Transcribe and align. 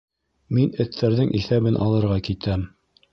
Мин 0.57 0.71
эттәрҙең 0.85 1.29
иҫәбен 1.39 1.77
алырға 1.89 2.17
китәм. 2.29 2.65